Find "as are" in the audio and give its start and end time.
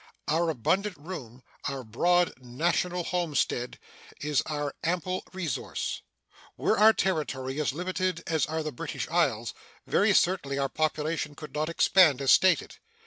8.25-8.63